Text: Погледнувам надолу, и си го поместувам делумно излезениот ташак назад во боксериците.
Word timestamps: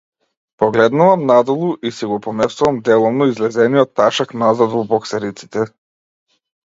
Погледнувам 0.61 1.25
надолу, 1.25 1.67
и 1.83 1.91
си 1.97 2.05
го 2.13 2.17
поместувам 2.27 2.81
делумно 2.89 3.27
излезениот 3.35 3.93
ташак 4.01 4.35
назад 4.45 4.73
во 4.75 4.83
боксериците. 4.95 5.71